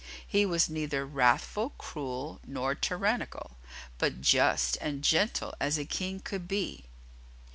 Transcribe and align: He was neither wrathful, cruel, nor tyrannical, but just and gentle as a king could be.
He 0.25 0.47
was 0.47 0.67
neither 0.67 1.05
wrathful, 1.05 1.73
cruel, 1.77 2.39
nor 2.47 2.73
tyrannical, 2.73 3.57
but 3.99 4.19
just 4.19 4.75
and 4.81 5.03
gentle 5.03 5.53
as 5.59 5.77
a 5.77 5.85
king 5.85 6.19
could 6.19 6.47
be. 6.47 6.85